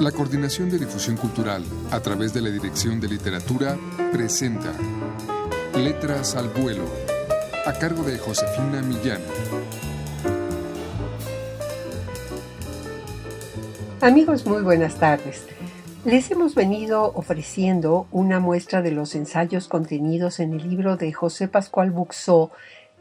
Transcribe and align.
La 0.00 0.12
Coordinación 0.12 0.68
de 0.68 0.78
Difusión 0.78 1.16
Cultural, 1.16 1.64
a 1.90 2.00
través 2.00 2.34
de 2.34 2.42
la 2.42 2.50
Dirección 2.50 3.00
de 3.00 3.08
Literatura, 3.08 3.78
presenta 4.12 4.70
Letras 5.74 6.36
al 6.36 6.50
Vuelo, 6.50 6.84
a 7.64 7.72
cargo 7.72 8.02
de 8.02 8.18
Josefina 8.18 8.82
Millán. 8.82 9.22
Amigos, 14.02 14.44
muy 14.44 14.62
buenas 14.62 14.96
tardes. 14.96 15.46
Les 16.04 16.30
hemos 16.30 16.54
venido 16.54 17.12
ofreciendo 17.14 18.06
una 18.12 18.38
muestra 18.38 18.82
de 18.82 18.90
los 18.90 19.14
ensayos 19.14 19.66
contenidos 19.66 20.40
en 20.40 20.52
el 20.52 20.68
libro 20.68 20.98
de 20.98 21.10
José 21.14 21.48
Pascual 21.48 21.90
Buxó 21.90 22.50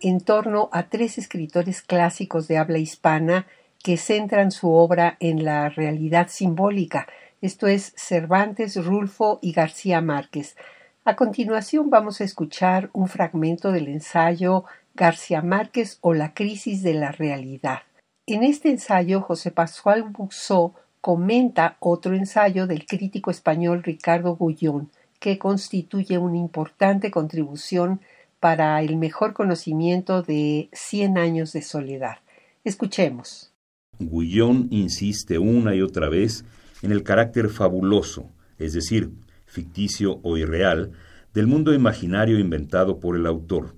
en 0.00 0.20
torno 0.20 0.70
a 0.72 0.84
tres 0.84 1.18
escritores 1.18 1.82
clásicos 1.82 2.48
de 2.48 2.56
habla 2.56 2.78
hispana 2.78 3.46
que 3.82 3.96
centran 3.96 4.50
su 4.50 4.72
obra 4.72 5.16
en 5.20 5.44
la 5.44 5.68
realidad 5.68 6.28
simbólica, 6.28 7.06
esto 7.40 7.68
es 7.68 7.92
Cervantes, 7.96 8.84
Rulfo 8.84 9.38
y 9.40 9.52
García 9.52 10.00
Márquez. 10.00 10.56
A 11.04 11.14
continuación 11.14 11.88
vamos 11.88 12.20
a 12.20 12.24
escuchar 12.24 12.90
un 12.92 13.08
fragmento 13.08 13.70
del 13.70 13.88
ensayo 13.88 14.64
García 14.94 15.40
Márquez 15.42 15.98
o 16.00 16.14
la 16.14 16.34
crisis 16.34 16.82
de 16.82 16.94
la 16.94 17.12
realidad. 17.12 17.82
En 18.26 18.42
este 18.42 18.70
ensayo, 18.70 19.22
José 19.22 19.52
Pascual 19.52 20.02
Buxó 20.02 20.74
comenta 21.00 21.76
otro 21.78 22.14
ensayo 22.14 22.66
del 22.66 22.84
crítico 22.84 23.30
español 23.30 23.82
Ricardo 23.84 24.36
Gullón, 24.36 24.90
que 25.20 25.38
constituye 25.38 26.18
una 26.18 26.36
importante 26.36 27.10
contribución 27.10 28.00
para 28.40 28.80
el 28.82 28.96
mejor 28.96 29.32
conocimiento 29.32 30.22
de 30.22 30.68
Cien 30.72 31.18
años 31.18 31.52
de 31.52 31.62
soledad. 31.62 32.18
Escuchemos. 32.64 33.52
Guillón 33.98 34.68
insiste 34.70 35.38
una 35.38 35.74
y 35.74 35.82
otra 35.82 36.08
vez 36.08 36.44
en 36.82 36.92
el 36.92 37.02
carácter 37.02 37.48
fabuloso, 37.48 38.30
es 38.58 38.72
decir, 38.72 39.10
ficticio 39.46 40.20
o 40.22 40.36
irreal, 40.36 40.92
del 41.34 41.46
mundo 41.46 41.74
imaginario 41.74 42.38
inventado 42.38 43.00
por 43.00 43.16
el 43.16 43.26
autor, 43.26 43.74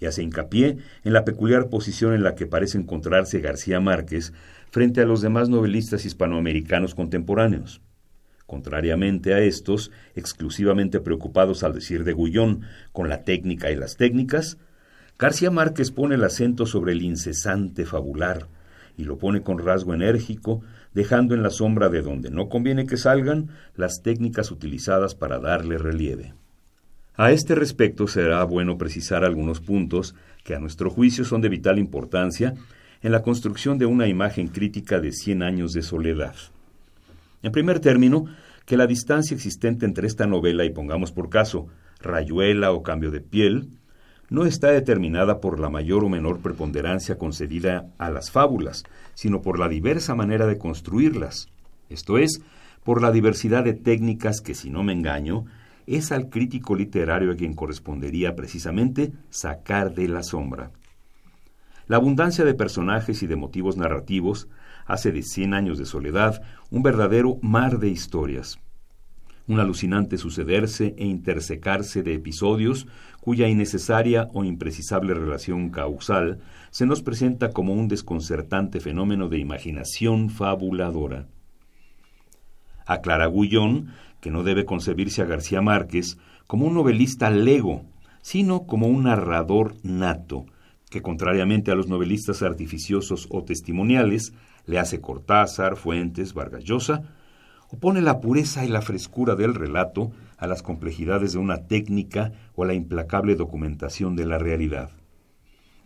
y 0.00 0.06
hace 0.06 0.22
hincapié 0.22 0.78
en 1.04 1.12
la 1.12 1.24
peculiar 1.24 1.68
posición 1.68 2.14
en 2.14 2.22
la 2.22 2.34
que 2.34 2.46
parece 2.46 2.78
encontrarse 2.78 3.40
García 3.40 3.80
Márquez 3.80 4.32
frente 4.70 5.00
a 5.00 5.06
los 5.06 5.20
demás 5.20 5.48
novelistas 5.48 6.04
hispanoamericanos 6.04 6.94
contemporáneos. 6.94 7.80
Contrariamente 8.46 9.34
a 9.34 9.40
estos, 9.40 9.90
exclusivamente 10.14 11.00
preocupados 11.00 11.62
al 11.62 11.74
decir 11.74 12.04
de 12.04 12.14
Gullón 12.14 12.62
con 12.92 13.08
la 13.08 13.22
técnica 13.24 13.70
y 13.70 13.76
las 13.76 13.96
técnicas, 13.96 14.56
García 15.18 15.50
Márquez 15.50 15.90
pone 15.90 16.14
el 16.14 16.24
acento 16.24 16.64
sobre 16.64 16.92
el 16.92 17.02
incesante 17.02 17.84
fabular, 17.84 18.48
y 18.98 19.04
lo 19.04 19.16
pone 19.16 19.40
con 19.40 19.58
rasgo 19.58 19.94
enérgico, 19.94 20.60
dejando 20.92 21.34
en 21.34 21.42
la 21.42 21.50
sombra 21.50 21.88
de 21.88 22.02
donde 22.02 22.30
no 22.30 22.48
conviene 22.48 22.84
que 22.84 22.98
salgan 22.98 23.48
las 23.76 24.02
técnicas 24.02 24.50
utilizadas 24.50 25.14
para 25.14 25.38
darle 25.38 25.78
relieve. 25.78 26.34
A 27.14 27.30
este 27.30 27.54
respecto 27.54 28.06
será 28.08 28.44
bueno 28.44 28.76
precisar 28.76 29.24
algunos 29.24 29.60
puntos 29.60 30.14
que 30.44 30.54
a 30.54 30.58
nuestro 30.58 30.90
juicio 30.90 31.24
son 31.24 31.40
de 31.40 31.48
vital 31.48 31.78
importancia 31.78 32.54
en 33.00 33.12
la 33.12 33.22
construcción 33.22 33.78
de 33.78 33.86
una 33.86 34.08
imagen 34.08 34.48
crítica 34.48 35.00
de 35.00 35.12
Cien 35.12 35.42
años 35.42 35.72
de 35.72 35.82
soledad. 35.82 36.34
En 37.42 37.52
primer 37.52 37.78
término, 37.78 38.26
que 38.66 38.76
la 38.76 38.86
distancia 38.86 39.34
existente 39.34 39.86
entre 39.86 40.06
esta 40.06 40.26
novela 40.26 40.64
y 40.64 40.70
pongamos 40.70 41.12
por 41.12 41.30
caso 41.30 41.68
Rayuela 42.00 42.72
o 42.72 42.82
Cambio 42.82 43.10
de 43.10 43.20
piel 43.20 43.70
no 44.30 44.44
está 44.44 44.70
determinada 44.70 45.40
por 45.40 45.58
la 45.58 45.70
mayor 45.70 46.04
o 46.04 46.08
menor 46.08 46.40
preponderancia 46.40 47.16
concedida 47.16 47.86
a 47.98 48.10
las 48.10 48.30
fábulas, 48.30 48.84
sino 49.14 49.42
por 49.42 49.58
la 49.58 49.68
diversa 49.68 50.14
manera 50.14 50.46
de 50.46 50.58
construirlas, 50.58 51.48
esto 51.88 52.18
es, 52.18 52.42
por 52.84 53.02
la 53.02 53.10
diversidad 53.10 53.64
de 53.64 53.74
técnicas 53.74 54.40
que, 54.40 54.54
si 54.54 54.70
no 54.70 54.82
me 54.82 54.92
engaño, 54.92 55.46
es 55.86 56.12
al 56.12 56.28
crítico 56.28 56.74
literario 56.74 57.32
a 57.32 57.36
quien 57.36 57.54
correspondería 57.54 58.36
precisamente 58.36 59.12
sacar 59.30 59.94
de 59.94 60.08
la 60.08 60.22
sombra. 60.22 60.70
La 61.86 61.96
abundancia 61.96 62.44
de 62.44 62.52
personajes 62.52 63.22
y 63.22 63.26
de 63.26 63.36
motivos 63.36 63.78
narrativos 63.78 64.48
hace 64.84 65.12
de 65.12 65.22
Cien 65.22 65.54
años 65.54 65.78
de 65.78 65.86
soledad 65.86 66.42
un 66.70 66.82
verdadero 66.82 67.38
mar 67.40 67.78
de 67.78 67.88
historias, 67.88 68.58
un 69.48 69.60
alucinante 69.60 70.18
sucederse 70.18 70.94
e 70.98 71.06
intersecarse 71.06 72.02
de 72.02 72.14
episodios 72.14 72.86
cuya 73.20 73.48
innecesaria 73.48 74.28
o 74.32 74.44
imprecisable 74.44 75.14
relación 75.14 75.70
causal 75.70 76.40
se 76.70 76.86
nos 76.86 77.02
presenta 77.02 77.50
como 77.50 77.72
un 77.72 77.88
desconcertante 77.88 78.78
fenómeno 78.78 79.28
de 79.28 79.38
imaginación 79.38 80.30
fabuladora. 80.30 81.26
Aclara 82.86 83.26
Gullón 83.26 83.88
que 84.20 84.30
no 84.30 84.42
debe 84.42 84.64
concebirse 84.64 85.22
a 85.22 85.26
García 85.26 85.62
Márquez 85.62 86.18
como 86.46 86.66
un 86.66 86.74
novelista 86.74 87.30
lego, 87.30 87.84
sino 88.22 88.66
como 88.66 88.86
un 88.86 89.04
narrador 89.04 89.74
nato, 89.82 90.46
que 90.90 91.02
contrariamente 91.02 91.70
a 91.70 91.74
los 91.74 91.88
novelistas 91.88 92.42
artificiosos 92.42 93.28
o 93.30 93.44
testimoniales, 93.44 94.32
le 94.66 94.78
hace 94.78 95.00
Cortázar, 95.00 95.76
Fuentes, 95.76 96.34
Vargas 96.34 96.64
Llosa, 96.64 97.02
opone 97.68 98.00
la 98.00 98.20
pureza 98.20 98.64
y 98.64 98.68
la 98.68 98.82
frescura 98.82 99.34
del 99.36 99.54
relato 99.54 100.12
a 100.36 100.46
las 100.46 100.62
complejidades 100.62 101.32
de 101.32 101.38
una 101.38 101.66
técnica 101.66 102.32
o 102.54 102.64
a 102.64 102.66
la 102.66 102.74
implacable 102.74 103.34
documentación 103.34 104.16
de 104.16 104.26
la 104.26 104.38
realidad. 104.38 104.90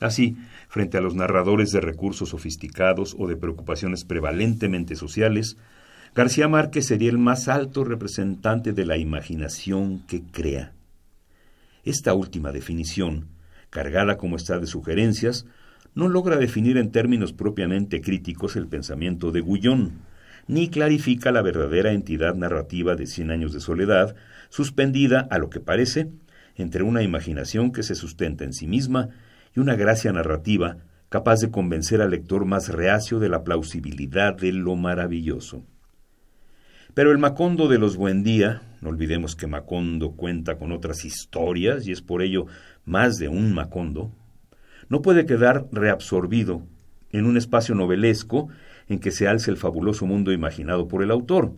Así, 0.00 0.36
frente 0.68 0.98
a 0.98 1.00
los 1.00 1.14
narradores 1.14 1.70
de 1.70 1.80
recursos 1.80 2.30
sofisticados 2.30 3.16
o 3.18 3.26
de 3.26 3.36
preocupaciones 3.36 4.04
prevalentemente 4.04 4.96
sociales, 4.96 5.56
García 6.14 6.46
Márquez 6.46 6.86
sería 6.86 7.10
el 7.10 7.18
más 7.18 7.48
alto 7.48 7.84
representante 7.84 8.72
de 8.72 8.86
la 8.86 8.98
imaginación 8.98 10.00
que 10.06 10.22
crea. 10.22 10.72
Esta 11.84 12.14
última 12.14 12.52
definición, 12.52 13.28
cargada 13.70 14.16
como 14.16 14.36
está 14.36 14.58
de 14.58 14.66
sugerencias, 14.66 15.46
no 15.94 16.08
logra 16.08 16.36
definir 16.36 16.76
en 16.76 16.90
términos 16.90 17.32
propiamente 17.32 18.00
críticos 18.00 18.56
el 18.56 18.68
pensamiento 18.68 19.32
de 19.32 19.40
Gullón, 19.40 20.02
ni 20.46 20.68
clarifica 20.68 21.32
la 21.32 21.42
verdadera 21.42 21.92
entidad 21.92 22.34
narrativa 22.34 22.96
de 22.96 23.06
Cien 23.06 23.30
años 23.30 23.52
de 23.52 23.60
soledad, 23.60 24.14
suspendida, 24.48 25.26
a 25.30 25.38
lo 25.38 25.50
que 25.50 25.60
parece, 25.60 26.10
entre 26.56 26.82
una 26.82 27.02
imaginación 27.02 27.72
que 27.72 27.82
se 27.82 27.94
sustenta 27.94 28.44
en 28.44 28.52
sí 28.52 28.66
misma 28.66 29.08
y 29.54 29.60
una 29.60 29.74
gracia 29.74 30.12
narrativa 30.12 30.78
capaz 31.08 31.40
de 31.40 31.50
convencer 31.50 32.00
al 32.00 32.10
lector 32.10 32.44
más 32.44 32.68
reacio 32.68 33.20
de 33.20 33.28
la 33.28 33.44
plausibilidad 33.44 34.34
de 34.34 34.52
lo 34.52 34.74
maravilloso. 34.76 35.64
Pero 36.94 37.10
el 37.10 37.18
Macondo 37.18 37.68
de 37.68 37.78
los 37.78 37.96
Buendía, 37.96 38.62
no 38.80 38.90
olvidemos 38.90 39.34
que 39.34 39.46
Macondo 39.46 40.12
cuenta 40.12 40.56
con 40.56 40.72
otras 40.72 41.04
historias 41.04 41.86
y 41.86 41.92
es 41.92 42.02
por 42.02 42.22
ello 42.22 42.46
más 42.84 43.18
de 43.18 43.28
un 43.28 43.52
Macondo, 43.52 44.12
no 44.88 45.02
puede 45.02 45.26
quedar 45.26 45.66
reabsorbido 45.72 46.62
en 47.10 47.26
un 47.26 47.36
espacio 47.36 47.74
novelesco 47.74 48.48
en 48.88 48.98
que 48.98 49.10
se 49.10 49.28
alce 49.28 49.50
el 49.50 49.56
fabuloso 49.56 50.06
mundo 50.06 50.32
imaginado 50.32 50.88
por 50.88 51.02
el 51.02 51.10
autor, 51.10 51.52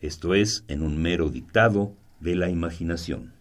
esto 0.00 0.34
es, 0.34 0.64
en 0.68 0.82
un 0.82 1.00
mero 1.00 1.30
dictado 1.30 1.92
de 2.20 2.34
la 2.34 2.48
imaginación. 2.48 3.32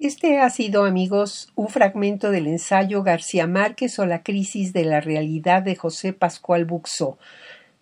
Este 0.00 0.38
ha 0.38 0.50
sido, 0.50 0.84
amigos, 0.84 1.52
un 1.56 1.68
fragmento 1.68 2.30
del 2.30 2.46
ensayo 2.46 3.02
García 3.02 3.48
Márquez 3.48 3.98
o 3.98 4.06
la 4.06 4.22
crisis 4.22 4.72
de 4.72 4.84
la 4.84 5.00
realidad 5.00 5.62
de 5.62 5.74
José 5.74 6.12
Pascual 6.12 6.64
Buxó. 6.64 7.18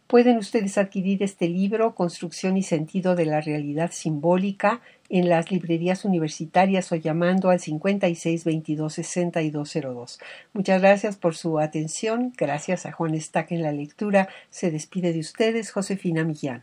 Pueden 0.06 0.38
ustedes 0.38 0.78
adquirir 0.78 1.24
este 1.24 1.48
libro, 1.48 1.96
Construcción 1.96 2.56
y 2.56 2.62
Sentido 2.62 3.16
de 3.16 3.26
la 3.26 3.40
Realidad 3.40 3.90
Simbólica, 3.92 4.80
en 5.08 5.28
las 5.28 5.50
librerías 5.50 6.04
universitarias 6.04 6.92
o 6.92 6.96
llamando 6.96 7.50
al 7.50 7.58
56 7.58 8.44
22 8.44 8.92
6202. 8.92 10.20
Muchas 10.52 10.80
gracias 10.80 11.16
por 11.16 11.34
su 11.34 11.58
atención. 11.58 12.32
Gracias 12.36 12.86
a 12.86 12.92
Juan 12.92 13.20
Stack 13.20 13.50
en 13.52 13.62
la 13.62 13.72
lectura. 13.72 14.28
Se 14.48 14.70
despide 14.70 15.12
de 15.12 15.20
ustedes 15.20 15.72
Josefina 15.72 16.22
Millán. 16.22 16.62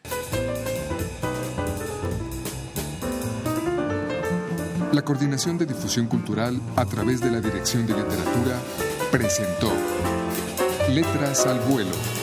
La 4.93 5.01
Coordinación 5.01 5.57
de 5.57 5.65
Difusión 5.65 6.07
Cultural 6.07 6.61
a 6.77 6.85
través 6.85 7.19
de 7.19 7.31
la 7.31 7.41
Dirección 7.41 7.85
de 7.87 7.93
Literatura 7.93 8.57
presentó 9.11 9.71
Letras 10.89 11.45
al 11.45 11.59
Vuelo 11.61 12.22